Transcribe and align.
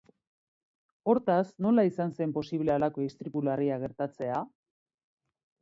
Hortaz, 1.13 1.43
nola 1.67 1.85
izan 1.89 2.15
zen 2.21 2.33
posible 2.39 2.75
halako 2.77 3.07
istripu 3.11 3.47
larria 3.51 3.81
gertatzea? 3.85 4.45